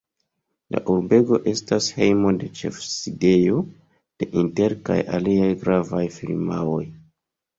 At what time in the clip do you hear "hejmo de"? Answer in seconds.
1.97-2.47